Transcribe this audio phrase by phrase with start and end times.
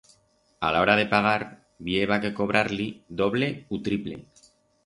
[0.69, 1.37] A la hora de pagar
[1.89, 2.89] bi heba que cobrar-li
[3.23, 4.19] doble u triple.